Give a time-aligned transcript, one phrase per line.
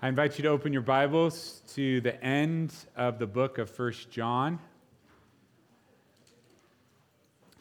[0.00, 3.92] I invite you to open your Bibles to the end of the book of 1
[4.12, 4.60] John.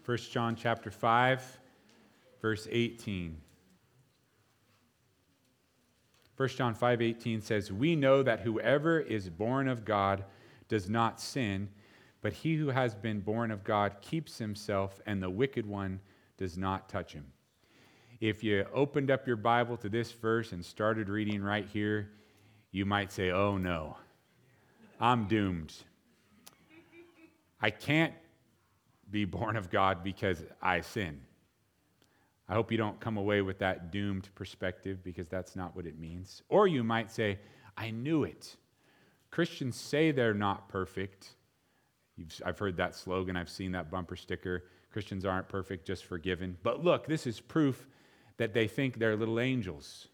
[0.05, 1.59] 1 John chapter 5,
[2.39, 3.41] verse 18.
[6.35, 10.23] 1 John 5:18 says, "We know that whoever is born of God
[10.67, 11.69] does not sin,
[12.21, 16.01] but he who has been born of God keeps himself, and the wicked one
[16.37, 17.33] does not touch him."
[18.19, 22.11] If you opened up your Bible to this verse and started reading right here,
[22.77, 23.97] you might say, oh no,
[24.99, 25.73] I'm doomed.
[27.59, 28.13] I can't
[29.09, 31.19] be born of God because I sin.
[32.47, 35.97] I hope you don't come away with that doomed perspective because that's not what it
[35.99, 36.43] means.
[36.49, 37.39] Or you might say,
[37.75, 38.55] I knew it.
[39.31, 41.29] Christians say they're not perfect.
[42.15, 44.65] You've, I've heard that slogan, I've seen that bumper sticker.
[44.91, 46.57] Christians aren't perfect, just forgiven.
[46.61, 47.87] But look, this is proof
[48.37, 50.09] that they think they're little angels.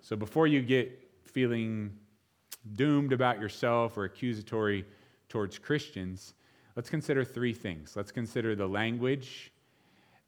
[0.00, 1.96] So before you get feeling
[2.74, 4.84] doomed about yourself or accusatory
[5.28, 6.34] towards Christians,
[6.76, 7.96] let's consider three things.
[7.96, 9.52] Let's consider the language,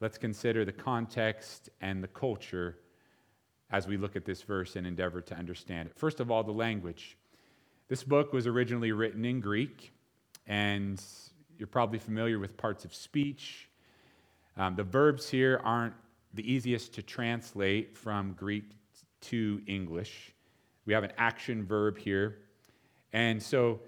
[0.01, 2.79] let's consider the context and the culture
[3.71, 5.99] as we look at this verse and endeavor to understand it.
[5.99, 7.17] First of all, the language.
[7.89, 9.93] This book was originally written in Greek,
[10.47, 11.03] and
[11.59, 13.69] you're probably familiar with parts of speech.
[14.57, 15.95] Um, the verbs here aren't
[16.35, 18.65] the easiest to translate from Greek
[19.23, 20.32] to English.
[20.85, 22.39] We have an action verb here.
[23.13, 23.81] And so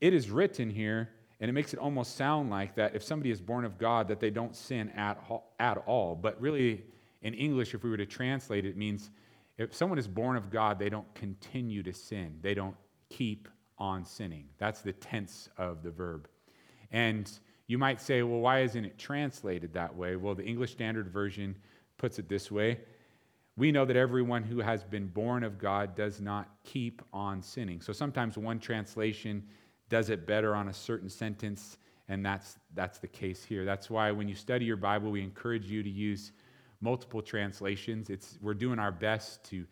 [0.00, 3.40] it is written here, and it makes it almost sound like that if somebody is
[3.40, 5.18] born of God, that they don't sin at,
[5.58, 6.14] at all.
[6.14, 6.84] But really,
[7.22, 9.10] in English, if we were to translate it, it means
[9.56, 12.38] if someone is born of God, they don't continue to sin.
[12.42, 12.76] They don't
[13.08, 14.44] keep on sinning.
[14.58, 16.28] That's the tense of the verb.
[16.92, 17.30] And
[17.66, 20.16] you might say, well, why isn't it translated that way?
[20.16, 21.56] Well, the English Standard Version
[21.96, 22.78] puts it this way
[23.58, 27.80] we know that everyone who has been born of God does not keep on sinning.
[27.80, 29.42] So sometimes one translation
[29.88, 31.76] does it better on a certain sentence,
[32.08, 33.64] and that's, that's the case here.
[33.64, 36.30] That's why when you study your Bible, we encourage you to use
[36.80, 38.10] multiple translations.
[38.10, 39.66] It's, we're doing our best to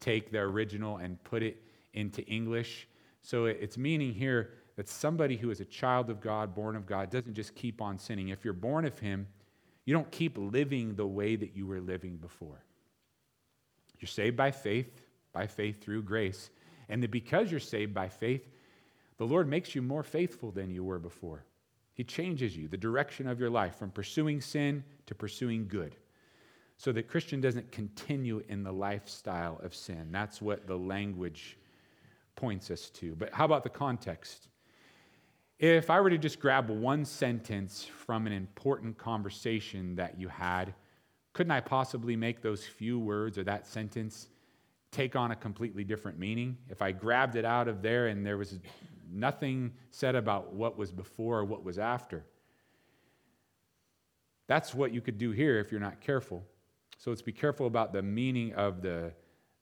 [0.00, 1.62] take the original and put it
[1.94, 2.88] into English.
[3.22, 7.08] So it's meaning here that somebody who is a child of God, born of God,
[7.08, 8.28] doesn't just keep on sinning.
[8.28, 9.26] If you're born of Him,
[9.86, 12.62] you don't keep living the way that you were living before.
[14.00, 15.02] You're saved by faith,
[15.32, 16.50] by faith through grace.
[16.88, 18.48] And that because you're saved by faith,
[19.18, 21.44] the Lord makes you more faithful than you were before.
[21.92, 25.96] He changes you, the direction of your life, from pursuing sin to pursuing good.
[26.78, 30.08] So that Christian doesn't continue in the lifestyle of sin.
[30.10, 31.58] That's what the language
[32.36, 33.14] points us to.
[33.14, 34.48] But how about the context?
[35.58, 40.72] If I were to just grab one sentence from an important conversation that you had,
[41.32, 44.28] couldn't I possibly make those few words or that sentence
[44.90, 46.56] take on a completely different meaning?
[46.68, 48.58] If I grabbed it out of there and there was
[49.12, 52.24] nothing said about what was before or what was after.
[54.46, 56.44] That's what you could do here if you're not careful.
[56.98, 59.12] So let's be careful about the meaning of the,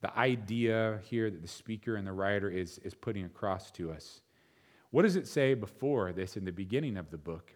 [0.01, 4.23] the idea here that the speaker and the writer is, is putting across to us.
[4.91, 7.53] What does it say before this in the beginning of the book?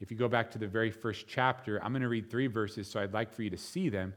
[0.00, 2.88] If you go back to the very first chapter, I'm going to read three verses,
[2.88, 4.14] so I'd like for you to see them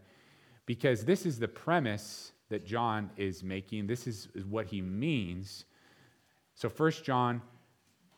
[0.66, 3.88] because this is the premise that John is making.
[3.88, 5.66] This is, what he means.
[6.56, 7.41] So 1 John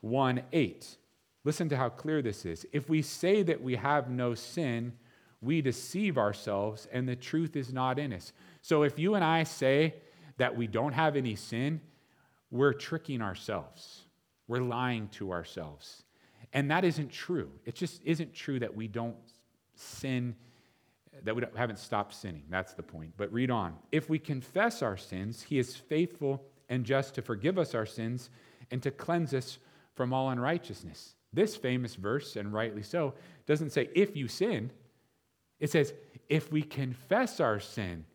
[0.02, 0.98] 1 8.
[1.44, 2.66] Listen to how clear this is.
[2.72, 4.94] If we say that we have no sin,
[5.42, 8.32] we deceive ourselves and the truth is not in us.
[8.62, 9.96] So if you and I say
[10.38, 11.82] that we don't have any sin,
[12.52, 14.02] we're tricking ourselves.
[14.48, 16.04] We're lying to ourselves.
[16.54, 17.52] And that isn't true.
[17.66, 19.16] It just isn't true that we don't
[19.76, 20.36] sin,
[21.24, 22.44] that we haven't stopped sinning.
[22.50, 23.14] That's the point.
[23.18, 23.76] But read on.
[23.92, 28.30] If we confess our sins, he is faithful and just to forgive us our sins
[28.70, 29.60] and to cleanse us
[29.94, 31.16] from all unrighteousness.
[31.34, 33.14] This famous verse, and rightly so,
[33.46, 34.72] doesn't say if you sin,
[35.60, 35.94] it says
[36.28, 38.06] if we confess our sin.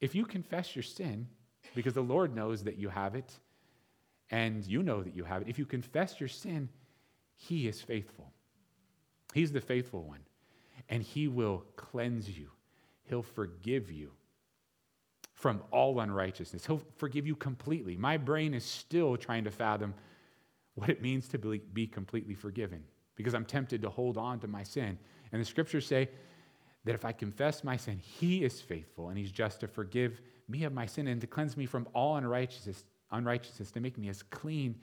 [0.00, 1.28] If you confess your sin,
[1.74, 3.32] because the Lord knows that you have it,
[4.30, 6.68] and you know that you have it, if you confess your sin,
[7.42, 8.30] he is faithful.
[9.32, 10.20] He's the faithful one.
[10.90, 12.50] And He will cleanse you,
[13.04, 14.12] He'll forgive you
[15.34, 16.66] from all unrighteousness.
[16.66, 17.96] He'll forgive you completely.
[17.96, 19.94] My brain is still trying to fathom
[20.74, 22.84] what it means to be completely forgiven
[23.16, 24.98] because I'm tempted to hold on to my sin.
[25.32, 26.10] And the scriptures say
[26.84, 30.64] that if I confess my sin, He is faithful and He's just to forgive me
[30.64, 34.22] of my sin and to cleanse me from all unrighteousness, unrighteousness to make me as
[34.24, 34.76] clean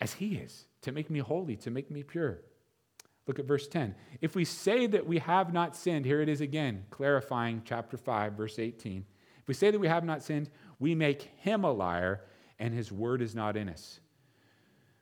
[0.00, 2.40] as He is to make me holy, to make me pure.
[3.26, 3.94] Look at verse 10.
[4.20, 8.34] If we say that we have not sinned, here it is again, clarifying chapter 5,
[8.34, 9.04] verse 18.
[9.40, 10.48] If we say that we have not sinned,
[10.78, 12.22] we make him a liar,
[12.58, 14.00] and his word is not in us.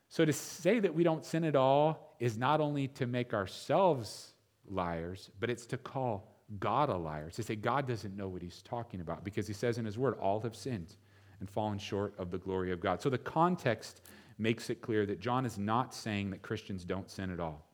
[0.09, 4.33] So to say that we don't sin at all is not only to make ourselves
[4.69, 7.31] liars, but it's to call God a liar.
[7.31, 10.15] To say God doesn't know what he's talking about because he says in his word,
[10.21, 10.95] all have sinned
[11.41, 13.03] and fallen short of the glory of God.
[13.03, 14.03] So the context
[14.39, 17.67] makes it clear that John is not saying that Christians don't sin at all.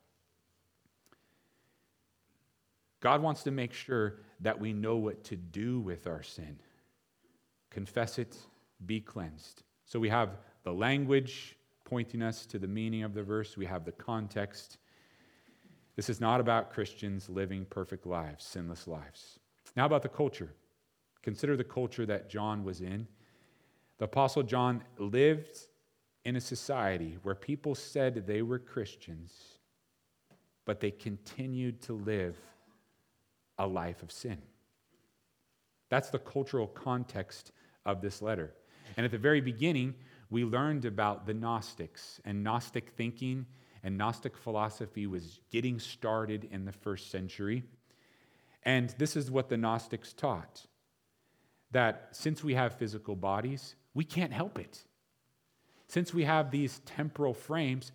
[3.01, 6.59] God wants to make sure that we know what to do with our sin.
[7.71, 8.37] Confess it,
[8.85, 9.63] be cleansed.
[9.87, 13.85] So we have the language pointing us to the meaning of the verse, we have
[13.85, 14.79] the context.
[15.97, 19.39] This is not about Christians living perfect lives, sinless lives.
[19.77, 20.55] Now, about the culture.
[21.23, 23.07] Consider the culture that John was in.
[23.99, 25.59] The Apostle John lived
[26.25, 29.33] in a society where people said they were Christians,
[30.65, 32.37] but they continued to live
[33.59, 34.39] a life of sin.
[35.89, 37.53] That's the cultural context
[37.85, 38.55] of this letter.
[38.97, 39.95] And at the very beginning,
[40.31, 43.47] we learned about the Gnostics, and Gnostic thinking
[43.83, 47.65] and Gnostic philosophy was getting started in the first century.
[48.63, 50.67] And this is what the Gnostics taught
[51.73, 54.85] that since we have physical bodies, we can't help it.
[55.91, 57.91] Since we have these temporal frames,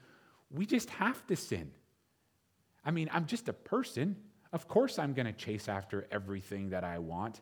[0.51, 1.71] we just have to sin.
[2.83, 4.17] I mean, I'm just a person.
[4.51, 7.39] Of course, I'm going to chase after everything that I want.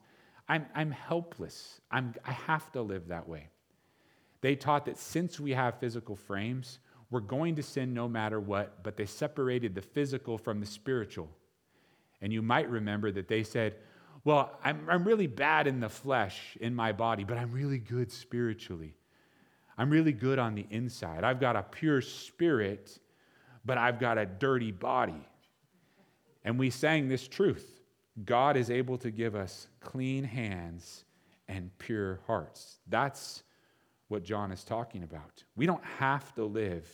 [0.48, 1.82] I'm, I'm helpless.
[1.90, 3.48] I'm, I have to live that way.
[4.42, 6.78] They taught that since we have physical frames,
[7.10, 11.32] we're going to sin no matter what, but they separated the physical from the spiritual.
[12.22, 13.78] And you might remember that they said,
[14.24, 18.12] Well, I'm, I'm really bad in the flesh, in my body, but I'm really good
[18.12, 18.94] spiritually.
[19.78, 21.24] I'm really good on the inside.
[21.24, 23.00] I've got a pure spirit,
[23.66, 25.28] but I've got a dirty body.
[26.44, 27.70] And we sang this truth
[28.26, 31.06] God is able to give us clean hands
[31.48, 32.80] and pure hearts.
[32.88, 33.44] That's
[34.08, 35.44] what John is talking about.
[35.56, 36.88] We don't have to live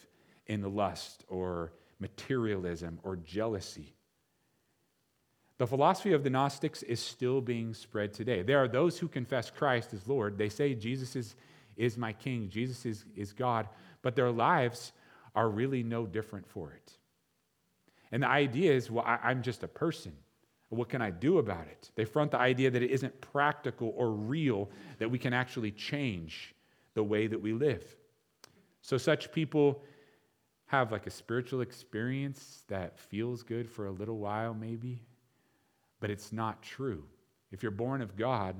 [0.47, 3.95] in the lust or materialism or jealousy.
[5.57, 8.41] The philosophy of the Gnostics is still being spread today.
[8.41, 10.37] There are those who confess Christ as Lord.
[10.37, 11.35] They say Jesus is,
[11.79, 13.67] is my King, Jesus is, is God,
[14.01, 14.91] but their lives
[15.33, 16.91] are really no different for it.
[18.11, 20.11] And the idea is, well, I, I'm just a person.
[20.67, 21.89] What can I do about it?
[21.95, 26.53] They front the idea that it isn't practical or real, that we can actually change
[26.93, 27.83] the way that we live.
[28.81, 29.81] So, such people
[30.67, 35.01] have like a spiritual experience that feels good for a little while, maybe,
[35.99, 37.03] but it's not true.
[37.51, 38.55] If you're born of God,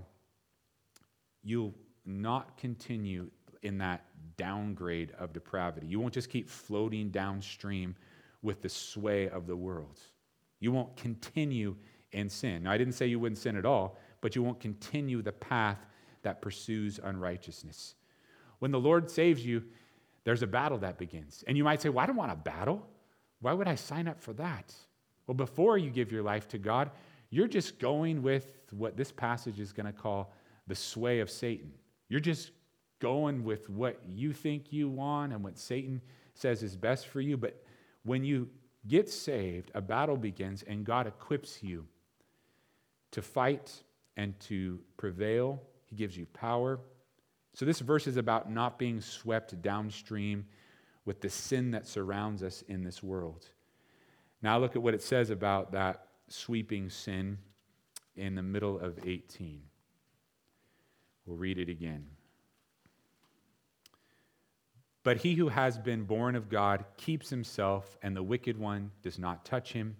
[1.43, 1.75] you'll
[2.09, 3.29] not continue
[3.61, 4.05] in that
[4.37, 5.87] downgrade of depravity.
[5.87, 7.95] You won't just keep floating downstream
[8.41, 9.99] with the sway of the world.
[10.59, 11.75] You won't continue
[12.11, 12.63] in sin.
[12.63, 15.77] Now, I didn't say you wouldn't sin at all, but you won't continue the path
[16.23, 17.95] that pursues unrighteousness.
[18.59, 19.63] When the Lord saves you,
[20.23, 21.43] there's a battle that begins.
[21.47, 22.85] And you might say, Well, I don't want a battle.
[23.41, 24.73] Why would I sign up for that?
[25.27, 26.91] Well, before you give your life to God,
[27.29, 30.33] you're just going with what this passage is going to call
[30.67, 31.71] the sway of Satan.
[32.09, 32.51] You're just
[32.99, 36.01] going with what you think you want and what Satan
[36.33, 37.37] says is best for you.
[37.37, 37.63] But
[38.03, 38.49] when you
[38.87, 41.85] get saved, a battle begins and God equips you
[43.11, 43.83] to fight
[44.17, 45.61] and to prevail.
[45.85, 46.79] He gives you power.
[47.53, 50.45] So, this verse is about not being swept downstream
[51.05, 53.47] with the sin that surrounds us in this world.
[54.41, 57.39] Now, look at what it says about that sweeping sin
[58.15, 59.61] in the middle of 18.
[61.29, 62.07] We'll read it again.
[65.03, 69.19] But he who has been born of God keeps himself, and the wicked one does
[69.19, 69.95] not touch him.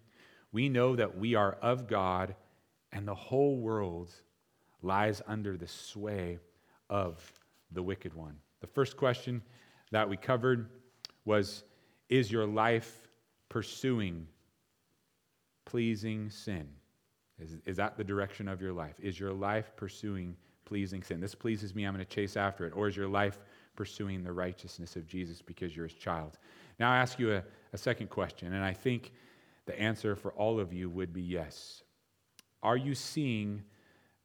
[0.52, 2.34] We know that we are of God,
[2.92, 4.12] and the whole world
[4.82, 6.40] lies under the sway
[6.90, 7.22] of
[7.74, 8.36] the wicked one.
[8.62, 9.44] The first question
[9.92, 10.72] that we covered
[11.26, 11.64] was
[12.10, 13.08] Is your life
[13.50, 14.26] pursuing
[15.66, 16.70] pleasing sin?
[17.38, 18.96] Is, is that the direction of your life?
[19.00, 20.36] Is your life pursuing
[20.70, 21.20] pleasing sin?
[21.20, 22.74] This pleases me, I'm going to chase after it.
[22.76, 23.40] Or is your life
[23.76, 26.38] pursuing the righteousness of Jesus because you're his child?
[26.80, 29.12] Now, I ask you a, a second question, and I think
[29.66, 31.84] the answer for all of you would be yes.
[32.62, 33.64] Are you seeing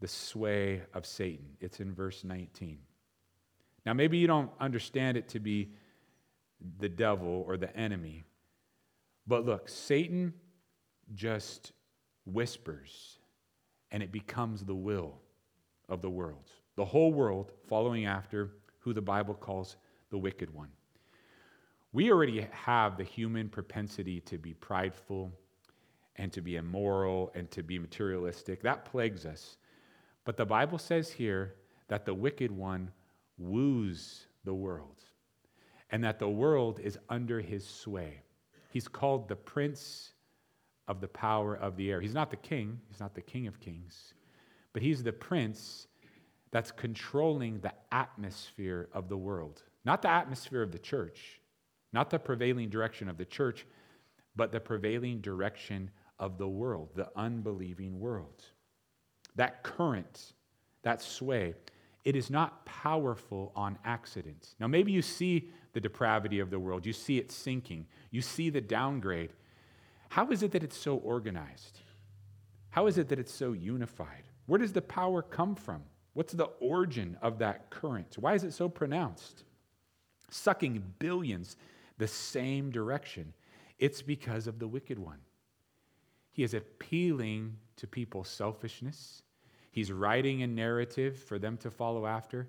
[0.01, 1.47] the sway of Satan?
[1.63, 2.79] It's in verse 19.
[3.87, 5.71] Now, maybe you don't understand it to be
[6.79, 8.25] the devil or the enemy,
[9.27, 10.35] but look, Satan
[11.15, 11.73] just
[12.27, 13.19] whispers
[13.91, 15.21] and it becomes the will
[15.89, 16.51] of the world.
[16.77, 19.77] The whole world following after who the Bible calls
[20.11, 20.69] the wicked one.
[21.93, 25.33] We already have the human propensity to be prideful
[26.17, 28.63] and to be immoral and to be materialistic.
[28.63, 29.57] That plagues us.
[30.25, 31.55] But the Bible says here
[31.89, 32.91] that the wicked one
[33.39, 35.03] woos the world
[35.91, 38.23] and that the world is under his sway.
[38.71, 40.13] He's called the prince
[40.89, 42.01] of the power of the air.
[42.01, 44.15] He's not the king, he's not the king of kings,
[44.75, 45.87] but he's the prince
[46.51, 49.63] that's controlling the atmosphere of the world.
[49.85, 51.41] Not the atmosphere of the church,
[51.93, 53.67] not the prevailing direction of the church,
[54.37, 58.45] but the prevailing direction of the world, the unbelieving world.
[59.37, 60.35] That current,
[60.83, 61.55] that sway,
[62.05, 64.55] it is not powerful on accident.
[64.61, 68.51] Now, maybe you see the depravity of the world, you see it sinking, you see
[68.51, 69.33] the downgrade.
[70.09, 71.81] How is it that it's so organized?
[72.71, 74.25] How is it that it's so unified?
[74.47, 75.83] Where does the power come from?
[76.13, 78.17] What's the origin of that current?
[78.19, 79.45] Why is it so pronounced?
[80.31, 81.57] Sucking billions
[81.99, 83.33] the same direction.
[83.79, 85.19] It's because of the wicked one.
[86.31, 89.23] He is appealing to people's selfishness.
[89.71, 92.49] He's writing a narrative for them to follow after.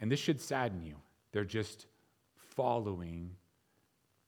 [0.00, 0.96] And this should sadden you.
[1.32, 1.86] They're just
[2.34, 3.30] following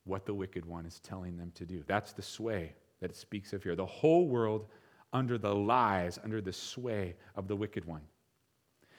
[0.04, 1.82] what the wicked one is telling them to do.
[1.86, 3.76] That's the sway that it speaks of here.
[3.76, 4.66] The whole world
[5.12, 8.02] under the lies, under the sway of the wicked one.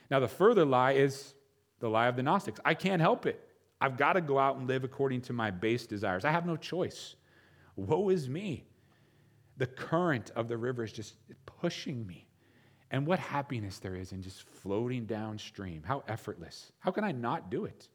[0.09, 1.33] Now, the further lie is
[1.79, 2.59] the lie of the Gnostics.
[2.65, 3.47] I can't help it.
[3.79, 6.25] I've got to go out and live according to my base desires.
[6.25, 7.15] I have no choice.
[7.75, 8.65] Woe is me.
[9.57, 11.15] The current of the river is just
[11.45, 12.27] pushing me.
[12.91, 15.81] And what happiness there is in just floating downstream.
[15.83, 16.73] How effortless.
[16.79, 17.87] How can I not do it?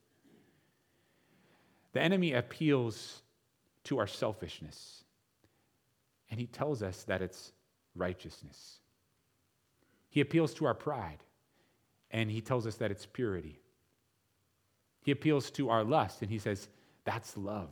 [1.93, 3.23] The enemy appeals
[3.85, 5.05] to our selfishness.
[6.31, 7.53] And he tells us that it's
[7.97, 8.79] righteousness.
[10.09, 11.19] He appeals to our pride.
[12.11, 13.59] And he tells us that it's purity.
[15.03, 16.23] He appeals to our lust.
[16.23, 16.69] And he says,
[17.05, 17.71] that's love.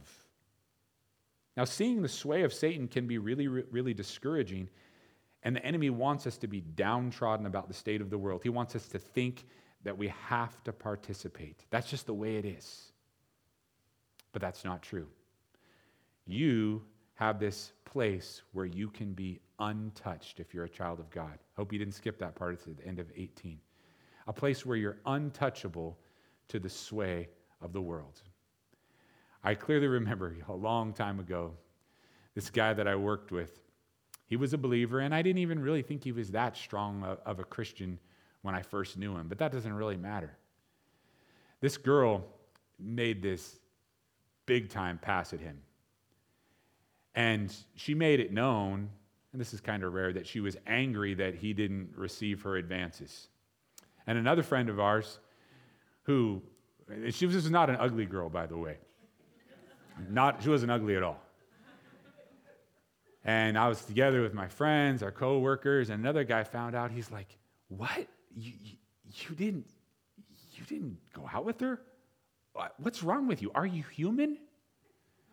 [1.57, 4.69] Now, seeing the sway of Satan can be really, really discouraging
[5.45, 8.43] and the enemy wants us to be downtrodden about the state of the world.
[8.43, 9.45] He wants us to think
[9.85, 11.67] that we have to participate.
[11.69, 12.93] That's just the way it is.
[14.33, 15.07] But that's not true.
[16.27, 16.83] You
[17.15, 21.39] have this place where you can be untouched if you're a child of God.
[21.57, 23.59] Hope you didn't skip that part It's at the end of 18.
[24.27, 25.99] A place where you're untouchable
[26.49, 27.29] to the sway
[27.61, 28.21] of the world.
[29.43, 31.53] I clearly remember a long time ago,
[32.35, 33.61] this guy that I worked with,
[34.27, 37.39] he was a believer, and I didn't even really think he was that strong of
[37.39, 37.99] a Christian
[38.43, 40.37] when I first knew him, but that doesn't really matter.
[41.61, 42.25] This girl
[42.79, 43.61] made this
[44.47, 45.61] big time pass at him.
[47.15, 48.89] And she made it known,
[49.33, 52.57] and this is kind of rare, that she was angry that he didn't receive her
[52.57, 53.29] advances.
[54.07, 55.19] And another friend of ours,
[56.03, 56.43] who,
[57.11, 58.77] she was, not an ugly girl, by the way.
[60.11, 61.21] Not, she wasn't ugly at all.
[63.25, 66.91] And I was together with my friends, our coworkers, and another guy found out.
[66.91, 68.07] He's like, "What?
[68.37, 69.67] You, you, you didn't
[70.53, 71.81] you didn't go out with her?
[72.77, 73.51] What's wrong with you?
[73.55, 74.37] Are you human?"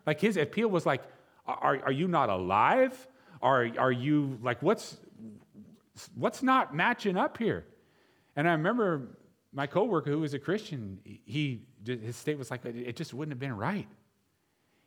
[0.06, 1.02] Like his appeal was like,
[1.46, 3.08] "Are, are you not alive?
[3.40, 4.98] Are, are you like what's
[6.14, 7.66] what's not matching up here?"
[8.36, 9.18] And I remember
[9.52, 11.00] my coworker who was a Christian.
[11.04, 13.88] He his state was like, "It just wouldn't have been right."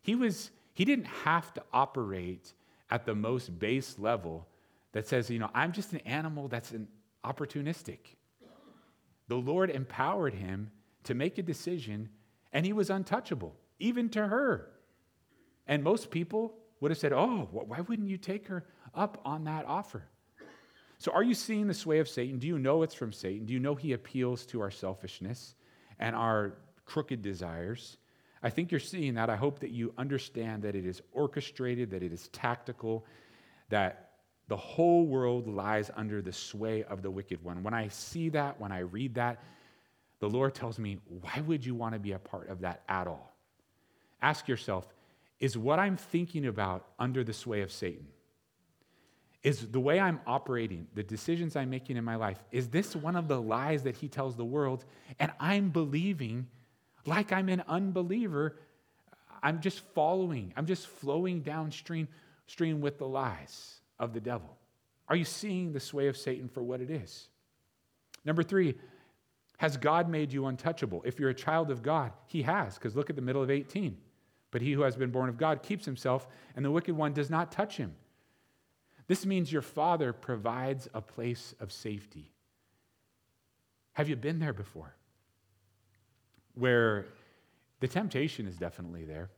[0.01, 2.53] He was he didn't have to operate
[2.89, 4.47] at the most base level
[4.91, 6.87] that says, you know, I'm just an animal that's an
[7.23, 7.99] opportunistic.
[9.27, 10.71] The Lord empowered him
[11.03, 12.09] to make a decision,
[12.53, 14.69] and he was untouchable, even to her.
[15.67, 19.65] And most people would have said, Oh, why wouldn't you take her up on that
[19.65, 20.03] offer?
[20.97, 22.39] So, are you seeing the sway of Satan?
[22.39, 23.45] Do you know it's from Satan?
[23.45, 25.55] Do you know he appeals to our selfishness
[25.99, 26.53] and our
[26.85, 27.97] crooked desires?
[28.41, 29.29] I think you're seeing that.
[29.29, 33.05] I hope that you understand that it is orchestrated, that it is tactical,
[33.69, 34.11] that
[34.47, 37.63] the whole world lies under the sway of the wicked one.
[37.63, 39.41] When I see that, when I read that,
[40.19, 43.07] the Lord tells me, why would you want to be a part of that at
[43.07, 43.35] all?
[44.21, 44.87] Ask yourself,
[45.39, 48.07] is what I'm thinking about under the sway of Satan?
[49.43, 53.15] Is the way I'm operating, the decisions I'm making in my life, is this one
[53.15, 54.85] of the lies that he tells the world?
[55.19, 56.47] And I'm believing
[57.05, 58.57] like I'm an unbeliever.
[59.43, 62.07] I'm just following, I'm just flowing downstream
[62.47, 64.57] stream with the lies of the devil.
[65.07, 67.27] Are you seeing the sway of Satan for what it is?
[68.23, 68.75] Number three,
[69.57, 71.03] has God made you untouchable?
[71.05, 73.95] If you're a child of God, He has, because look at the middle of 18.
[74.51, 77.29] But he who has been born of God keeps himself, and the wicked one does
[77.29, 77.95] not touch him.
[79.07, 82.31] This means your Father provides a place of safety.
[83.93, 84.95] Have you been there before?
[86.55, 87.05] where
[87.81, 89.29] the temptation is definitely there,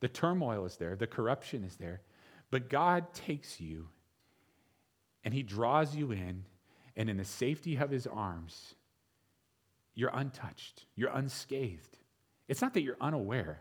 [0.00, 2.02] the turmoil is there, the corruption is there,
[2.50, 3.88] but God takes you
[5.24, 6.44] and He draws you in
[6.96, 8.74] and in the safety of his arms,
[9.94, 11.98] you're untouched, you're unscathed.
[12.46, 13.60] It's not that you're unaware,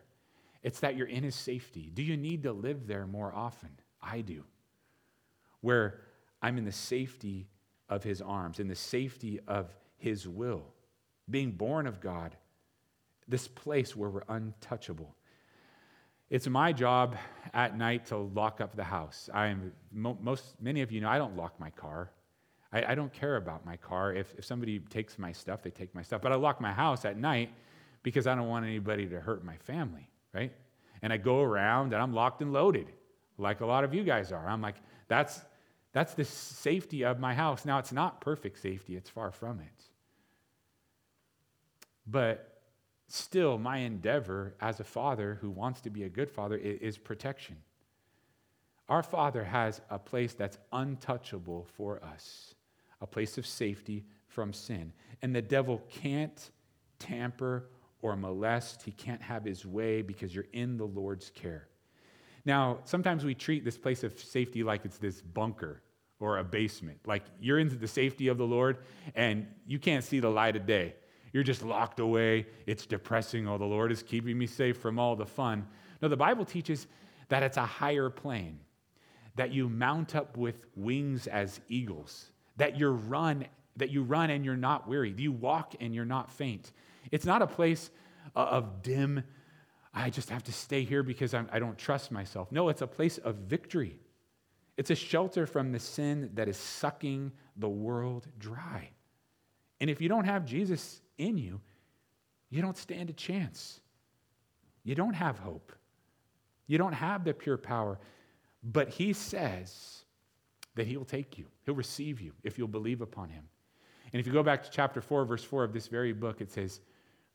[0.67, 1.89] it's that you're in his safety.
[1.93, 3.69] Do you need to live there more often?
[4.01, 4.43] I do.
[5.61, 6.01] Where
[6.41, 7.47] I'm in the safety
[7.87, 10.65] of his arms, in the safety of his will.
[11.29, 12.35] Being born of God,
[13.29, 15.15] this place where we're untouchable.
[16.29, 17.15] It's my job
[17.53, 19.29] at night to lock up the house.
[19.33, 22.11] I am most many of you know I don't lock my car.
[22.73, 24.13] I, I don't care about my car.
[24.13, 26.21] If, if somebody takes my stuff, they take my stuff.
[26.21, 27.51] But I lock my house at night
[28.03, 30.51] because I don't want anybody to hurt my family, right?
[31.01, 32.91] And I go around and I'm locked and loaded,
[33.37, 34.47] like a lot of you guys are.
[34.47, 34.75] I'm like,
[35.07, 35.41] that's
[35.93, 37.65] that's the safety of my house.
[37.65, 39.83] Now, it's not perfect safety, it's far from it.
[42.05, 42.61] But
[43.07, 47.57] still, my endeavor as a father who wants to be a good father is protection.
[48.89, 52.55] Our Father has a place that's untouchable for us,
[53.01, 54.93] a place of safety from sin.
[55.21, 56.51] And the devil can't
[56.99, 57.69] tamper
[58.01, 61.67] or molest, he can't have his way because you're in the Lord's care.
[62.45, 65.81] Now, sometimes we treat this place of safety like it's this bunker
[66.19, 66.99] or a basement.
[67.05, 68.77] Like you're into the safety of the Lord
[69.15, 70.95] and you can't see the light of day.
[71.33, 72.47] You're just locked away.
[72.65, 73.47] It's depressing.
[73.47, 75.67] Oh, the Lord is keeping me safe from all the fun.
[76.01, 76.87] No, the Bible teaches
[77.29, 78.59] that it's a higher plane,
[79.35, 84.45] that you mount up with wings as eagles, that you run, that you run and
[84.45, 86.71] you're not weary, you walk and you're not faint.
[87.11, 87.89] It's not a place
[88.35, 89.23] uh, of dim,
[89.93, 92.51] I just have to stay here because I do not trust myself.
[92.51, 93.97] No, it's a place of victory.
[94.77, 98.91] It's a shelter from the sin that is sucking the world dry.
[99.81, 101.61] And if you don't have Jesus in you,
[102.51, 103.79] you don't stand a chance.
[104.83, 105.73] You don't have hope.
[106.67, 107.99] You don't have the pure power.
[108.63, 110.03] But he says
[110.75, 113.45] that he will take you, he'll receive you if you'll believe upon him.
[114.13, 116.51] And if you go back to chapter 4, verse 4 of this very book, it
[116.51, 116.81] says,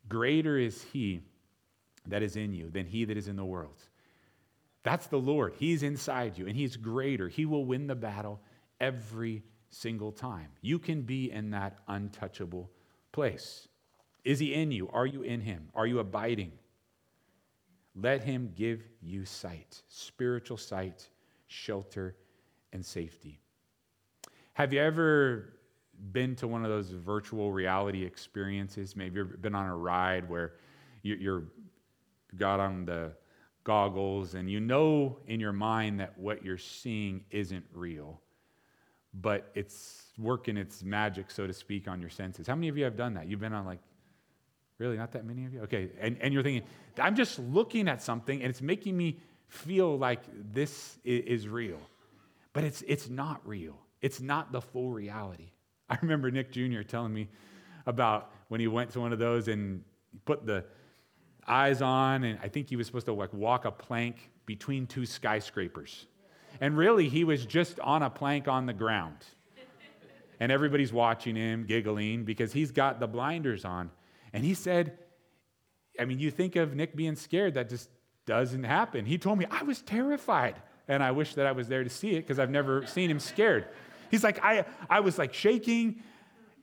[0.08, 1.22] Greater is he
[2.06, 3.88] that is in you than he that is in the world.
[4.82, 5.54] That's the Lord.
[5.56, 7.28] He's inside you and He's greater.
[7.28, 8.40] He will win the battle
[8.80, 10.48] every single time.
[10.60, 12.70] You can be in that untouchable
[13.12, 13.68] place.
[14.24, 14.88] Is He in you?
[14.92, 15.68] Are you in Him?
[15.74, 16.52] Are you abiding?
[17.94, 21.08] Let Him give you sight, spiritual sight,
[21.46, 22.16] shelter,
[22.72, 23.40] and safety.
[24.54, 25.54] Have you ever
[26.12, 28.96] been to one of those virtual reality experiences?
[28.96, 30.54] Maybe you've been on a ride where
[31.02, 31.44] you're
[32.36, 33.12] got on the
[33.64, 38.20] goggles and you know in your mind that what you're seeing isn't real,
[39.14, 42.46] but it's working its magic, so to speak, on your senses.
[42.46, 43.28] How many of you have done that?
[43.28, 43.80] You've been on like,
[44.78, 45.60] really, not that many of you?
[45.62, 46.66] Okay, and, and you're thinking,
[46.98, 51.78] I'm just looking at something and it's making me feel like this is real.
[52.52, 55.51] But it's, it's not real, it's not the full reality.
[55.92, 56.80] I remember Nick Jr.
[56.80, 57.28] telling me
[57.84, 59.84] about when he went to one of those and
[60.24, 60.64] put the
[61.46, 65.04] eyes on, and I think he was supposed to like walk a plank between two
[65.04, 66.06] skyscrapers.
[66.62, 69.18] And really, he was just on a plank on the ground.
[70.40, 73.90] And everybody's watching him, giggling, because he's got the blinders on.
[74.32, 74.98] And he said,
[76.00, 77.90] I mean, you think of Nick being scared, that just
[78.24, 79.04] doesn't happen.
[79.04, 80.56] He told me, I was terrified.
[80.88, 83.20] And I wish that I was there to see it because I've never seen him
[83.20, 83.66] scared.
[84.12, 86.02] He's like, I, I was like shaking.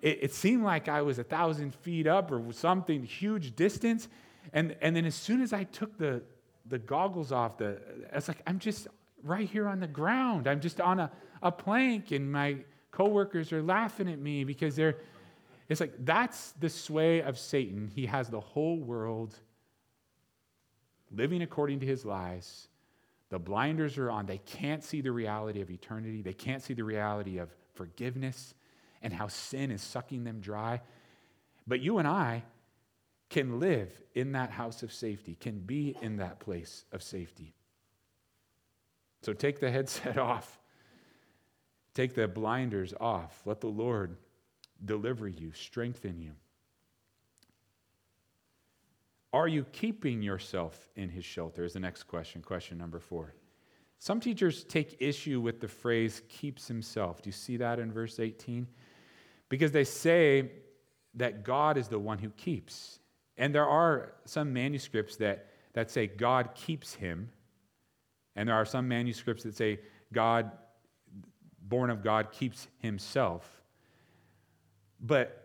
[0.01, 4.07] It, it seemed like I was a thousand feet up or something, huge distance.
[4.53, 6.21] And, and then as soon as I took the,
[6.67, 7.81] the goggles off, the,
[8.13, 8.87] I was like, I'm just
[9.23, 10.47] right here on the ground.
[10.47, 12.57] I'm just on a, a plank, and my
[12.91, 14.97] coworkers are laughing at me because they're,
[15.69, 17.91] it's like that's the sway of Satan.
[17.93, 19.33] He has the whole world
[21.11, 22.68] living according to his lies.
[23.29, 24.25] The blinders are on.
[24.25, 28.53] They can't see the reality of eternity, they can't see the reality of forgiveness
[29.01, 30.81] and how sin is sucking them dry.
[31.65, 32.43] But you and I,
[33.29, 37.53] can live in that house of safety, can be in that place of safety.
[39.21, 40.59] So take the headset off,
[41.93, 43.41] take the blinders off.
[43.45, 44.17] Let the Lord
[44.83, 46.31] deliver you, strengthen you.
[49.31, 51.63] Are you keeping yourself in his shelter?
[51.63, 53.35] Is the next question, question number four.
[53.99, 57.21] Some teachers take issue with the phrase keeps himself.
[57.21, 58.65] Do you see that in verse 18?
[59.49, 60.51] Because they say
[61.15, 62.99] that God is the one who keeps.
[63.37, 67.29] And there are some manuscripts that, that say God keeps him,
[68.35, 69.79] and there are some manuscripts that say
[70.13, 70.51] God,
[71.61, 73.61] born of God, keeps himself.
[74.99, 75.38] But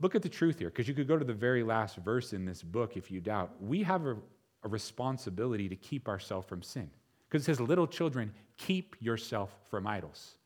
[0.00, 2.44] look at the truth here, because you could go to the very last verse in
[2.44, 3.52] this book if you doubt.
[3.60, 4.16] We have a,
[4.62, 6.90] a responsibility to keep ourselves from sin.
[7.28, 10.36] Because it says, Little children, keep yourself from idols.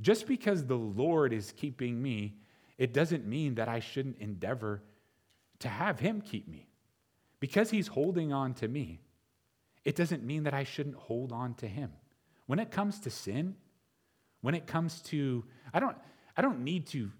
[0.00, 2.34] Just because the Lord is keeping me,
[2.78, 4.82] it doesn't mean that I shouldn't endeavor
[5.60, 6.68] to have Him keep me.
[7.40, 9.00] Because He's holding on to me,
[9.84, 11.92] it doesn't mean that I shouldn't hold on to Him.
[12.46, 13.56] When it comes to sin,
[14.40, 15.96] when it comes to, I don't,
[16.36, 17.10] I don't need to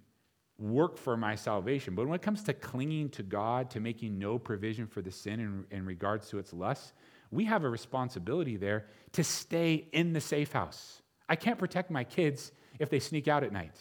[0.63, 4.39] work for my salvation, but when it comes to clinging to God, to making no
[4.39, 6.93] provision for the sin in, in regards to its lusts,
[7.33, 11.03] we have a responsibility there to stay in the safe house.
[11.29, 13.77] I can't protect my kids if they sneak out at night.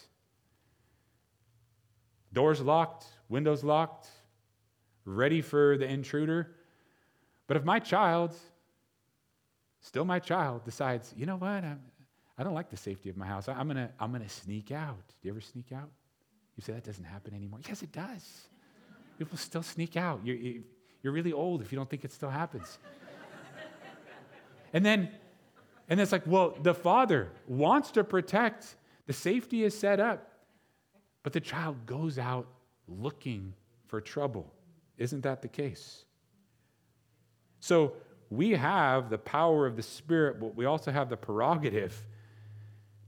[2.32, 4.08] Doors locked, windows locked,
[5.04, 6.56] ready for the intruder.
[7.46, 8.34] But if my child,
[9.80, 11.80] still my child, decides, you know what, I'm,
[12.38, 15.06] I do not like the safety of my house, I'm to I'm to sneak out.
[15.20, 15.90] Do you ever sneak out?
[16.56, 17.60] You say that doesn't happen anymore.
[17.66, 18.48] Yes, it does.
[19.18, 20.20] People still sneak out.
[20.24, 20.62] You're,
[21.02, 22.78] you're really old if you don't think it still happens.
[24.72, 25.10] and then,
[25.88, 30.30] and it's like, well, the father wants to protect, the safety is set up,
[31.22, 32.46] but the child goes out
[32.88, 33.54] looking
[33.86, 34.52] for trouble.
[34.98, 36.04] Isn't that the case?
[37.60, 37.94] So
[38.30, 42.06] we have the power of the Spirit, but we also have the prerogative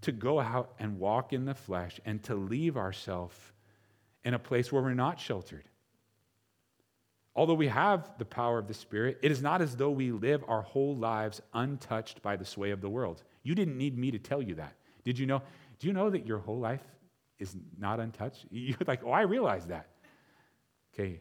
[0.04, 3.36] to go out and walk in the flesh and to leave ourselves
[4.24, 5.64] in a place where we're not sheltered.
[7.36, 10.44] Although we have the power of the Spirit, it is not as though we live
[10.46, 13.24] our whole lives untouched by the sway of the world.
[13.42, 14.74] You didn't need me to tell you that.
[15.02, 15.42] Did you know?
[15.80, 16.84] Do you know that your whole life
[17.38, 18.46] is not untouched?
[18.50, 19.88] You're like, oh, I realize that.
[20.94, 21.20] Okay.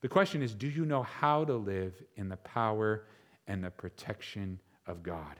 [0.00, 3.04] The question is do you know how to live in the power
[3.46, 5.36] and the protection of God?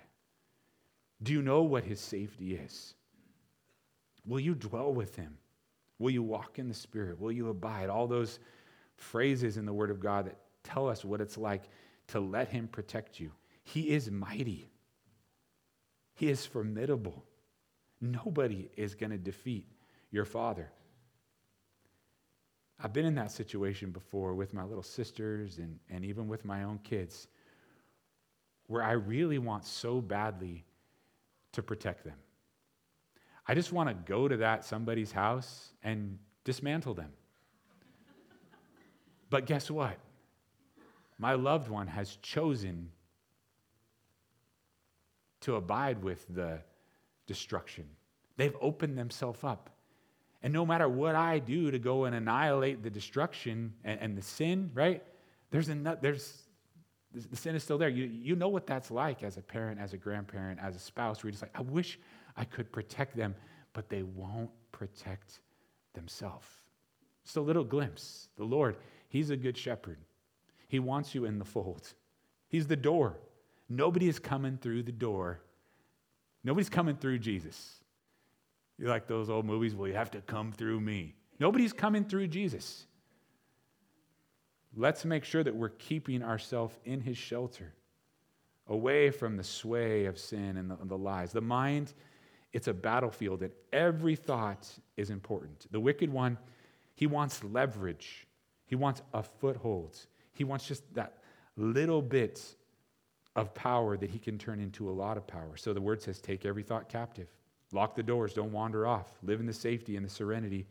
[1.22, 2.94] Do you know what his safety is?
[4.24, 5.36] Will you dwell with him?
[5.98, 7.20] Will you walk in the Spirit?
[7.20, 7.88] Will you abide?
[7.88, 8.38] All those
[8.96, 11.64] phrases in the Word of God that tell us what it's like
[12.08, 13.32] to let him protect you.
[13.64, 14.68] He is mighty,
[16.14, 17.24] he is formidable.
[18.00, 19.66] Nobody is going to defeat
[20.12, 20.70] your father.
[22.80, 26.62] I've been in that situation before with my little sisters and, and even with my
[26.62, 27.26] own kids
[28.68, 30.64] where I really want so badly
[31.52, 32.16] to protect them.
[33.46, 37.10] I just want to go to that somebody's house and dismantle them.
[39.30, 39.96] but guess what?
[41.18, 42.90] My loved one has chosen
[45.40, 46.60] to abide with the
[47.26, 47.84] destruction.
[48.36, 49.70] They've opened themselves up.
[50.42, 54.22] And no matter what I do to go and annihilate the destruction and, and the
[54.22, 55.02] sin, right?
[55.50, 56.42] There's, enough, there's
[57.14, 57.88] the sin is still there.
[57.88, 61.22] You, you know what that's like as a parent, as a grandparent, as a spouse,
[61.22, 61.98] where you're just like, I wish
[62.36, 63.34] I could protect them,
[63.72, 65.40] but they won't protect
[65.94, 66.46] themselves.
[67.24, 68.28] Just a little glimpse.
[68.36, 68.76] The Lord,
[69.08, 69.98] He's a good shepherd.
[70.68, 71.94] He wants you in the fold.
[72.48, 73.16] He's the door.
[73.68, 75.40] Nobody is coming through the door.
[76.44, 77.80] Nobody's coming through Jesus.
[78.78, 79.74] You like those old movies?
[79.74, 81.14] Well, you have to come through me.
[81.40, 82.86] Nobody's coming through Jesus.
[84.78, 87.74] Let's make sure that we're keeping ourselves in his shelter,
[88.68, 91.32] away from the sway of sin and the, the lies.
[91.32, 91.94] The mind,
[92.52, 95.66] it's a battlefield, and every thought is important.
[95.72, 96.38] The wicked one,
[96.94, 98.28] he wants leverage,
[98.66, 99.98] he wants a foothold,
[100.32, 101.18] he wants just that
[101.56, 102.40] little bit
[103.34, 105.56] of power that he can turn into a lot of power.
[105.56, 107.26] So the word says, take every thought captive.
[107.72, 109.12] Lock the doors, don't wander off.
[109.24, 110.66] Live in the safety and the serenity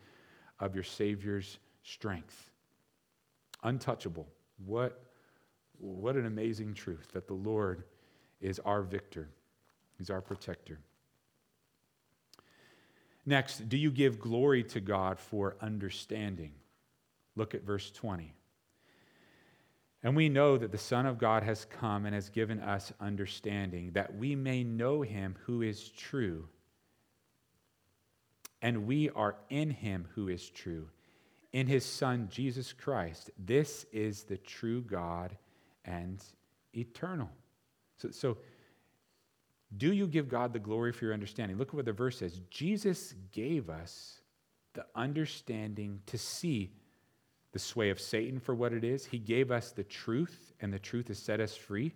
[0.61, 2.51] of your Savior's strength
[3.67, 4.27] untouchable.
[4.65, 5.03] What,
[5.77, 7.83] what an amazing truth that the Lord
[8.41, 9.29] is our victor,
[9.97, 10.79] He's our protector.
[13.25, 16.53] Next, do you give glory to God for understanding?
[17.35, 18.33] Look at verse 20.
[20.01, 23.91] And we know that the Son of God has come and has given us understanding,
[23.93, 26.47] that we may know him who is true.
[28.61, 30.87] And we are in him who is true
[31.57, 33.31] in his Son, Jesus Christ.
[33.35, 35.35] This is the true God
[35.85, 36.23] and
[36.75, 37.31] eternal.
[37.97, 38.37] So, so,
[39.75, 41.57] do you give God the glory for your understanding?
[41.57, 42.41] Look at what the verse says.
[42.51, 44.21] Jesus gave us
[44.73, 46.73] the understanding to see
[47.53, 49.07] the sway of Satan for what it is.
[49.07, 51.91] He gave us the truth, and the truth has set us free.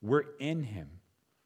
[0.00, 0.88] We're in him.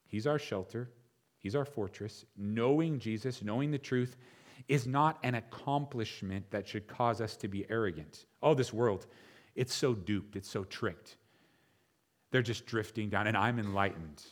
[0.07, 0.91] He's our shelter,
[1.39, 2.27] he's our fortress.
[2.37, 4.19] Knowing Jesus, knowing the truth,
[4.69, 8.27] is not an accomplishment that should cause us to be arrogant.
[8.43, 9.07] Oh, this world,
[9.55, 11.17] it's so duped, it's so tricked.
[12.31, 14.23] They're just drifting down, and I'm enlightened.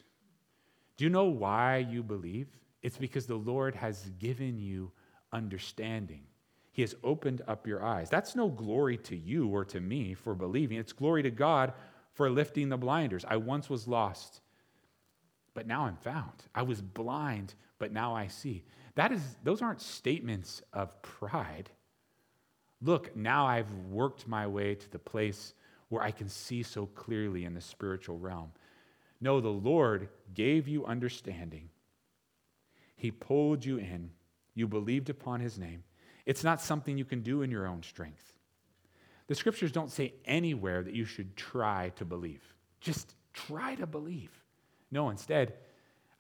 [0.96, 2.48] Do you know why you believe?
[2.82, 4.92] It's because the Lord has given you
[5.32, 6.22] understanding.
[6.72, 8.08] He has opened up your eyes.
[8.08, 10.78] That's no glory to you or to me for believing.
[10.78, 11.72] It's glory to God
[12.12, 13.24] for lifting the blinders.
[13.26, 14.40] I once was lost,
[15.54, 16.44] but now I'm found.
[16.54, 18.64] I was blind, but now I see.
[18.94, 21.70] That is, those aren't statements of pride.
[22.80, 25.54] Look, now I've worked my way to the place
[25.88, 28.52] where I can see so clearly in the spiritual realm.
[29.20, 31.70] No, the Lord gave you understanding.
[32.96, 34.10] He pulled you in.
[34.54, 35.84] You believed upon his name.
[36.26, 38.32] It's not something you can do in your own strength.
[39.28, 42.42] The scriptures don't say anywhere that you should try to believe.
[42.80, 44.30] Just try to believe.
[44.90, 45.54] No, instead,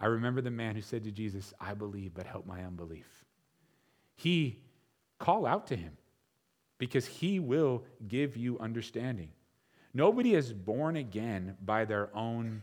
[0.00, 3.06] I remember the man who said to Jesus, I believe, but help my unbelief.
[4.14, 4.58] He
[5.18, 5.96] call out to him
[6.78, 9.30] because he will give you understanding.
[9.94, 12.62] Nobody is born again by their own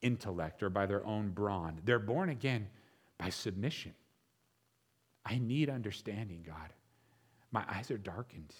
[0.00, 1.80] intellect or by their own brawn.
[1.84, 2.68] They're born again
[3.18, 3.92] by submission.
[5.26, 6.72] I need understanding, God.
[7.50, 8.54] My eyes are darkened.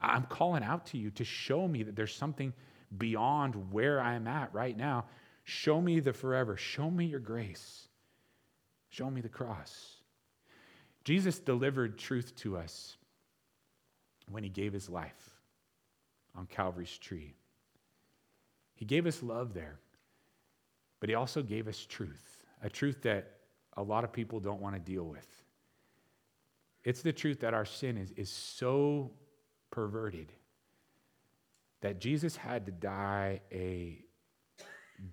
[0.00, 2.52] I'm calling out to you to show me that there's something
[2.98, 5.06] beyond where I'm at right now.
[5.50, 6.56] Show me the forever.
[6.56, 7.88] Show me your grace.
[8.88, 9.96] Show me the cross.
[11.02, 12.96] Jesus delivered truth to us
[14.30, 15.30] when he gave his life
[16.36, 17.34] on Calvary's tree.
[18.76, 19.80] He gave us love there,
[21.00, 23.40] but he also gave us truth, a truth that
[23.76, 25.26] a lot of people don't want to deal with.
[26.84, 29.10] It's the truth that our sin is, is so
[29.72, 30.32] perverted
[31.80, 34.04] that Jesus had to die a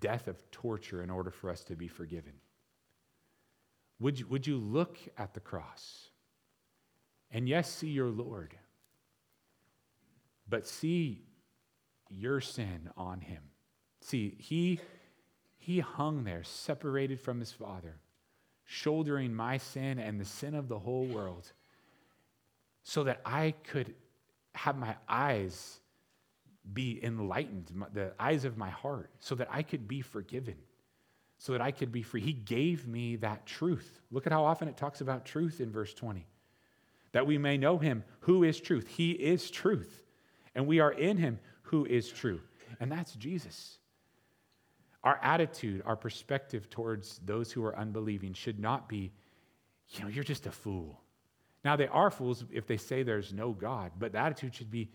[0.00, 2.34] death of torture in order for us to be forgiven.
[4.00, 6.08] Would you, would you look at the cross
[7.30, 8.54] and, yes, see your Lord,
[10.48, 11.24] but see
[12.08, 13.42] your sin on him?
[14.00, 14.80] See, he,
[15.56, 17.96] he hung there, separated from his Father,
[18.64, 21.50] shouldering my sin and the sin of the whole world,
[22.84, 23.94] so that I could
[24.54, 25.80] have my eyes
[26.72, 30.56] be enlightened, the eyes of my heart, so that I could be forgiven,
[31.38, 32.20] so that I could be free.
[32.20, 34.00] He gave me that truth.
[34.10, 36.26] Look at how often it talks about truth in verse 20.
[37.12, 38.86] That we may know him who is truth.
[38.88, 40.04] He is truth.
[40.54, 42.40] And we are in him who is true.
[42.80, 43.78] And that's Jesus.
[45.04, 49.12] Our attitude, our perspective towards those who are unbelieving should not be,
[49.90, 51.00] you know, you're just a fool.
[51.64, 54.90] Now, they are fools if they say there's no God, but the attitude should be,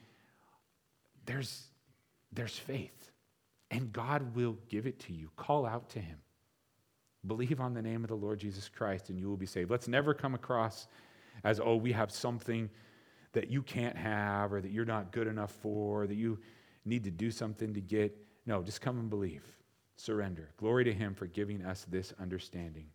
[1.26, 1.68] there's,
[2.32, 3.12] there's faith,
[3.72, 5.30] and God will give it to you.
[5.36, 6.18] Call out to Him.
[7.26, 9.72] Believe on the name of the Lord Jesus Christ, and you will be saved.
[9.72, 10.88] Let's never come across
[11.44, 12.70] as, oh, we have something
[13.32, 16.38] that you can't have, or that you're not good enough for, that you
[16.86, 18.16] need to do something to get.
[18.46, 19.44] No, just come and believe.
[19.96, 20.50] Surrender.
[20.58, 22.86] Glory to Him for giving us this understanding.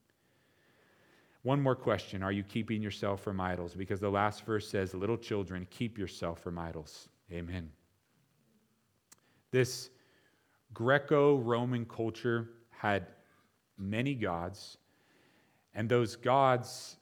[1.43, 3.75] One more question Are you keeping yourself from idols?
[3.75, 7.09] Because the last verse says, Little children, keep yourself from idols.
[7.33, 7.71] Amen.
[9.51, 9.91] This
[10.75, 13.07] Greco Roman culture had
[13.77, 14.79] many gods,
[15.75, 16.97] and those gods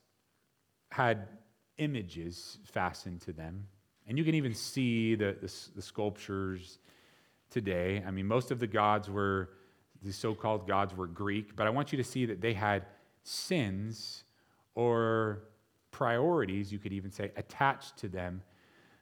[0.91, 1.29] had
[1.79, 3.67] images fastened to them.
[4.07, 6.79] And you can even see the, the, the sculptures
[7.51, 8.03] today.
[8.07, 9.51] I mean, most of the gods were,
[10.03, 12.87] the so called gods were Greek, but I want you to see that they had
[13.25, 14.25] sins
[14.75, 15.43] or
[15.91, 18.43] priorities, you could even say, attached to them.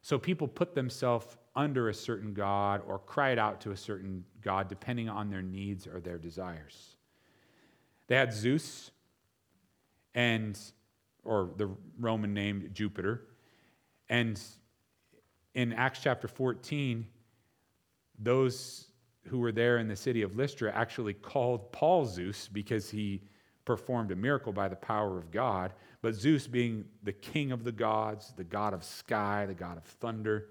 [0.05, 4.69] So people put themselves under a certain God or cried out to a certain God
[4.69, 6.97] depending on their needs or their desires.
[8.07, 8.91] They had Zeus
[10.15, 10.61] and
[11.25, 13.23] or the Roman name Jupiter.
[14.11, 14.39] And
[15.55, 17.07] in Acts chapter 14,
[18.19, 18.89] those
[19.29, 23.23] who were there in the city of Lystra actually called Paul Zeus because he
[23.65, 25.73] performed a miracle by the power of God.
[26.03, 29.85] But Zeus, being the king of the gods, the god of sky, the god of
[29.85, 30.49] thunder,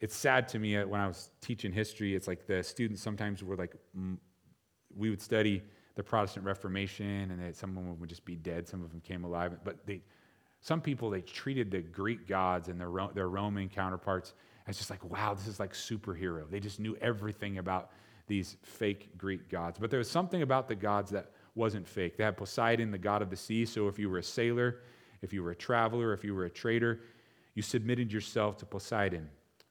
[0.00, 3.44] it's sad to me uh, when I was teaching history, it's like the students sometimes
[3.44, 3.76] were like,
[4.96, 5.62] we would study
[5.94, 9.24] the Protestant Reformation, and some of them would just be dead, some of them came
[9.24, 9.58] alive.
[9.62, 10.00] But they,
[10.62, 14.34] some people, they treated the Greek gods and their, their Roman counterparts
[14.66, 16.48] as just like, wow, this is like superhero.
[16.50, 17.90] They just knew everything about
[18.26, 19.78] these fake Greek gods.
[19.78, 22.16] But there was something about the gods that wasn't fake.
[22.16, 23.64] They had Poseidon, the god of the sea.
[23.64, 24.80] So if you were a sailor,
[25.22, 27.00] if you were a traveler, if you were a trader,
[27.54, 29.28] you submitted yourself to Poseidon.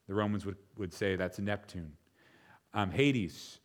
[0.07, 1.93] The Romans would, would say that's Neptune.
[2.73, 3.59] Um, Hades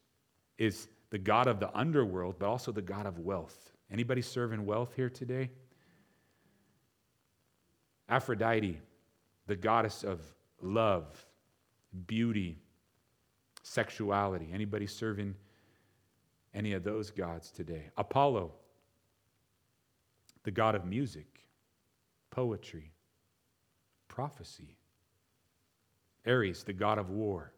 [0.59, 3.72] is the god of the underworld, but also the god of wealth.
[3.90, 5.50] Anybody serving wealth here today?
[8.09, 8.81] Aphrodite,
[9.46, 10.20] the goddess of
[10.61, 11.27] love,
[12.07, 12.59] beauty,
[13.62, 14.50] sexuality.
[14.53, 15.35] Anybody serving
[16.54, 17.90] any of those gods today?
[17.96, 18.52] Apollo,
[20.44, 21.40] the god of music,
[22.30, 22.92] poetry,
[24.08, 24.76] prophecy.
[26.26, 27.52] Ares, the god of war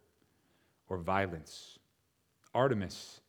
[0.89, 1.79] or violence.
[2.55, 3.21] Artemis,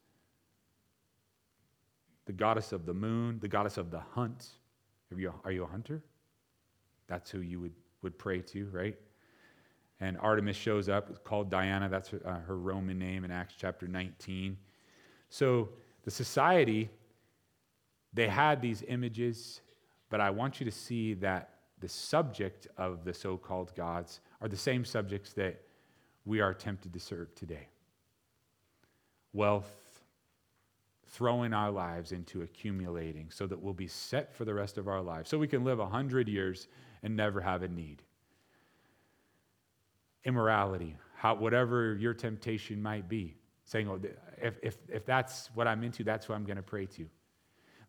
[2.26, 4.48] the goddess of the moon, the goddess of the hunt.
[5.12, 6.02] Are you, are you a hunter?
[7.08, 8.96] That's who you would, would pray to, right?
[10.00, 11.90] And Artemis shows up, called Diana.
[11.90, 14.58] That's her, uh, her Roman name in Acts chapter 19.
[15.30, 15.70] So
[16.04, 16.90] the society,
[18.14, 19.62] they had these images,
[20.10, 24.48] but I want you to see that the subject of the so called gods are
[24.48, 25.62] the same subjects that
[26.26, 27.68] we are tempted to serve today
[29.34, 30.02] wealth,
[31.06, 35.02] throwing our lives into accumulating so that we'll be set for the rest of our
[35.02, 36.68] lives, so we can live 100 years
[37.04, 38.02] and never have a need.
[40.24, 43.36] Immorality, how, whatever your temptation might be,
[43.68, 44.00] saying, oh,
[44.42, 47.06] if, if, if that's what I'm into, that's what I'm going to pray to.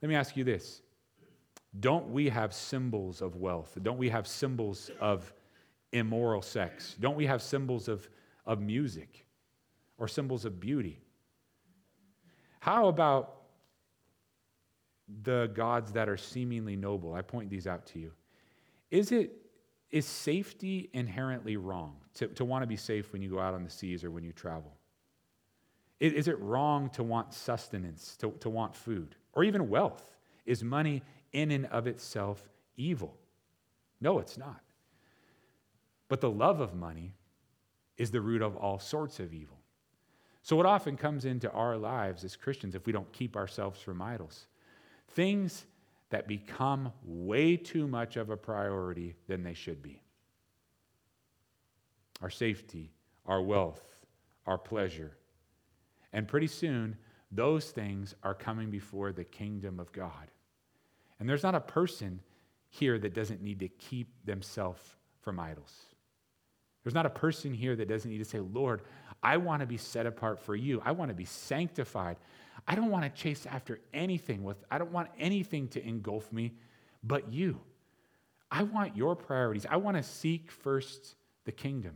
[0.03, 0.83] Let me ask you this
[1.81, 3.79] Don't we have symbols of wealth?
[3.83, 5.33] Don't we have symbols of
[5.93, 6.97] immoral sex?
[7.01, 8.09] Don't we have symbols of,
[8.45, 9.25] of music
[9.97, 11.01] or symbols of beauty?
[12.61, 13.37] How about
[15.23, 17.15] the gods that are seemingly noble?
[17.15, 18.13] I point these out to you.
[18.91, 19.33] Is it
[19.91, 23.65] is safety inherently wrong to, to want to be safe when you go out on
[23.65, 24.78] the seas or when you travel?
[26.01, 30.17] Is, it wrong to want sustenance, to, to want food, or even wealth?
[30.47, 33.17] Is money in and of itself evil?
[34.01, 34.61] No, it's not.
[36.09, 37.15] But the love of money
[37.97, 39.59] is the root of all sorts of evil.
[40.43, 44.01] So, what often comes into our lives as Christians if we don't keep ourselves from
[44.01, 44.47] idols?
[45.09, 45.67] Things
[46.11, 50.01] that become way too much of a priority than they should be.
[52.23, 52.93] Our safety,
[53.27, 53.83] our wealth,
[54.47, 55.18] our pleasure.
[56.13, 56.97] And pretty soon,
[57.31, 60.31] those things are coming before the kingdom of God.
[61.21, 62.21] And there's not a person
[62.71, 64.81] here that doesn't need to keep themselves
[65.21, 65.73] from idols.
[66.85, 68.83] There's not a person here that doesn't need to say, Lord,
[69.23, 70.81] I want to be set apart for you.
[70.85, 72.17] I want to be sanctified.
[72.67, 76.55] I don't want to chase after anything with I don't want anything to engulf me
[77.03, 77.61] but you.
[78.51, 79.67] I want your priorities.
[79.69, 81.95] I want to seek first the kingdom.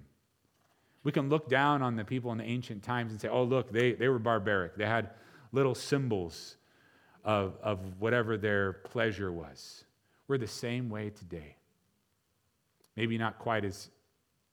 [1.04, 3.72] We can look down on the people in the ancient times and say, oh, look,
[3.72, 4.76] they, they were barbaric.
[4.76, 5.10] They had
[5.50, 6.56] little symbols
[7.24, 9.84] of, of whatever their pleasure was.
[10.28, 11.56] We're the same way today.
[12.96, 13.90] Maybe not quite as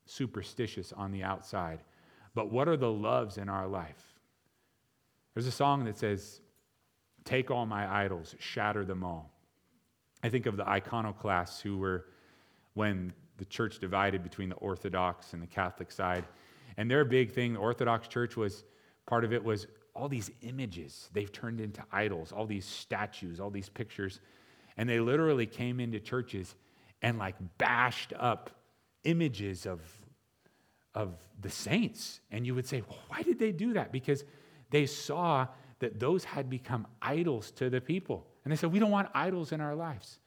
[0.06, 1.80] superstitious on the outside,
[2.34, 4.04] but what are the loves in our life?
[5.34, 6.42] There's a song that says,
[7.26, 9.32] Take all my idols, shatter them all.
[10.24, 12.06] I think of the iconoclasts who were,
[12.74, 16.26] when the church divided between the Orthodox and the Catholic side,
[16.78, 18.64] and their big thing, the Orthodox church was,
[19.06, 23.50] part of it was all these images they've turned into idols, all these statues, all
[23.50, 24.22] these pictures.
[24.78, 26.56] And they literally came into churches
[27.02, 28.52] and like bashed up
[29.04, 29.82] images of
[30.96, 32.20] of the saints.
[32.32, 33.92] And you would say, why did they do that?
[33.92, 34.24] Because
[34.70, 35.48] they saw
[35.80, 38.28] that those had become idols to the people.
[38.44, 40.20] And they said, we don't want idols in our lives.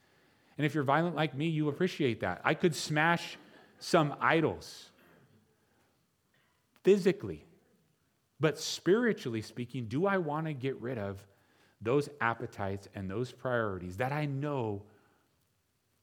[0.63, 2.41] And if you're violent like me, you appreciate that.
[2.45, 3.37] I could smash
[3.81, 4.93] some idols
[6.85, 7.45] physically.
[8.39, 11.19] But spiritually speaking, do I want to get rid of
[11.81, 14.83] those appetites and those priorities that I know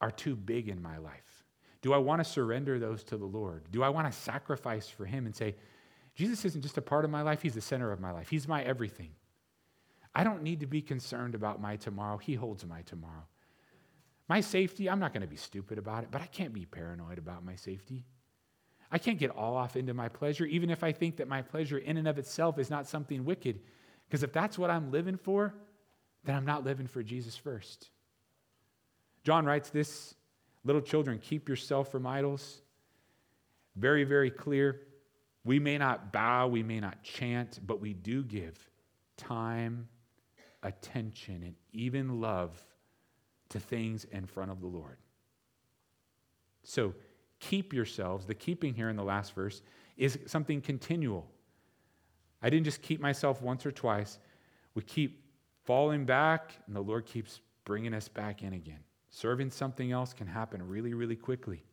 [0.02, 1.46] are too big in my life?
[1.82, 3.64] Do I want to surrender those to the Lord?
[3.72, 5.56] Do I want to sacrifice for Him and say,
[6.16, 8.46] Jesus isn't just a part of my life, He's the center of my life, He's
[8.46, 9.12] my everything.
[10.14, 13.24] I don't need to be concerned about my tomorrow, He holds my tomorrow.
[14.30, 17.18] My safety, I'm not going to be stupid about it, but I can't be paranoid
[17.18, 18.06] about my safety.
[18.92, 21.80] I can't get all off into my pleasure, even if I think that my pleasure
[21.80, 23.60] in and of itself is not something wicked.
[24.08, 25.56] Because if that's what I'm living for,
[26.24, 27.90] then I'm not living for Jesus first.
[29.24, 30.14] John writes this
[30.64, 32.62] Little children, keep yourself from idols.
[33.78, 34.82] Very, very clear.
[35.44, 38.58] We may not bow, we may not chant, but we do give
[39.16, 39.88] time,
[40.62, 42.62] attention, and even love
[43.50, 44.98] to things in front of the Lord.
[46.64, 46.94] So
[47.40, 48.26] keep yourselves.
[48.26, 49.62] The keeping here in the last verse
[49.98, 51.30] is something continual.
[52.42, 54.20] I didn't just keep myself once or twice.
[54.76, 55.24] We keep
[55.66, 58.80] falling back, and the Lord keeps bringing us back in again.
[59.10, 61.64] Serving something else can happen really, really quickly.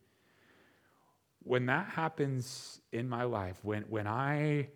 [1.43, 4.67] When that happens in my life, when, when I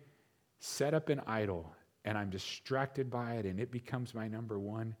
[0.60, 1.74] set up an idol
[2.04, 4.96] and I'm distracted by it and it becomes my number one,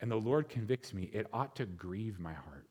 [0.00, 2.66] and the Lord convicts me, it ought to grieve my heart.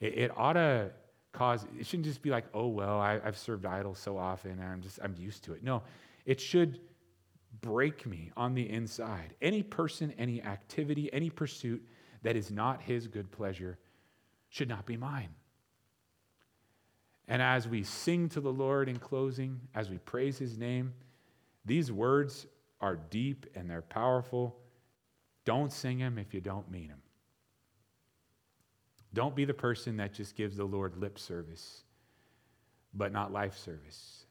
[0.00, 0.90] It, it ought to
[1.32, 4.62] cause, it shouldn't just be like, oh, well, I, I've served idols so often and
[4.62, 5.62] I'm just, I'm used to it.
[5.62, 5.82] No,
[6.24, 6.80] it should
[7.60, 9.34] break me on the inside.
[9.42, 11.86] Any person, any activity, any pursuit
[12.22, 13.78] that is not his good pleasure
[14.48, 15.28] should not be mine.
[17.28, 20.92] And as we sing to the Lord in closing, as we praise his name,
[21.64, 22.46] these words
[22.80, 24.56] are deep and they're powerful
[25.44, 27.02] Don't sing them if you don't mean them.
[29.12, 31.82] Don't be the person that just gives the Lord lip service,
[32.94, 34.26] but not life service.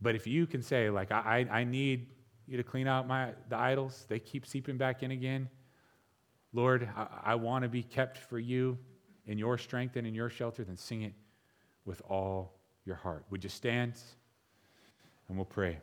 [0.00, 2.06] But if you can say, like, I, I need
[2.46, 5.48] you to clean out my, the idols, they keep seeping back in again.
[6.52, 8.78] Lord, I, I want to be kept for you
[9.26, 11.12] in your strength and in your shelter, then sing it
[11.84, 13.24] with all your heart.
[13.30, 13.94] Would you stand
[15.28, 15.78] and we'll pray?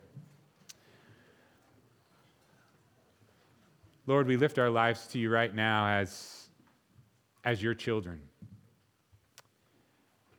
[4.08, 6.48] Lord, we lift our lives to you right now as,
[7.44, 8.18] as your children.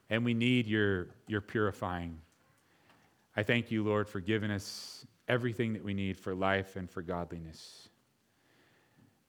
[0.09, 2.17] And we need your, your purifying.
[3.37, 7.03] I thank you, Lord, for giving us everything that we need for life and for
[7.03, 7.89] godliness.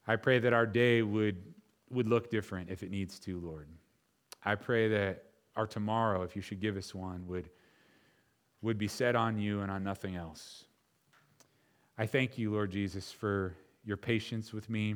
[0.07, 1.37] I pray that our day would,
[1.91, 3.69] would look different if it needs to, Lord.
[4.43, 5.25] I pray that
[5.55, 7.51] our tomorrow, if you should give us one, would,
[8.63, 10.65] would be set on you and on nothing else.
[11.99, 13.55] I thank you, Lord Jesus, for
[13.85, 14.95] your patience with me,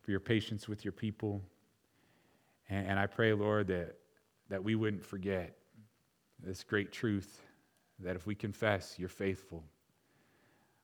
[0.00, 1.42] for your patience with your people.
[2.68, 3.96] And, and I pray, Lord, that,
[4.48, 5.56] that we wouldn't forget
[6.42, 7.40] this great truth
[8.00, 9.62] that if we confess, you're faithful.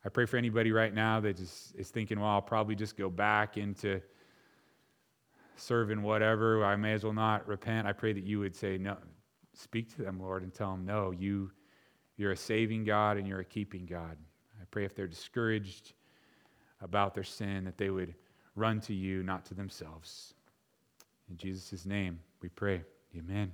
[0.05, 3.11] I pray for anybody right now that is, is thinking, well, I'll probably just go
[3.11, 4.01] back into
[5.57, 6.65] serving whatever.
[6.65, 7.87] I may as well not repent.
[7.87, 8.97] I pray that you would say, no,
[9.55, 11.51] speak to them, Lord, and tell them, no, you,
[12.17, 14.17] you're a saving God and you're a keeping God.
[14.61, 15.95] I pray if they're discouraged
[16.81, 18.15] about their sin, that they would
[18.55, 20.35] run to you, not to themselves.
[21.31, 22.83] In Jesus' name we pray.
[23.17, 23.53] Amen.